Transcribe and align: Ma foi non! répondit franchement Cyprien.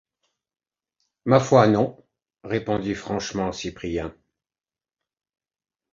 Ma 1.25 1.39
foi 1.39 1.67
non! 1.69 1.95
répondit 2.43 2.95
franchement 2.95 3.51
Cyprien. 3.51 4.15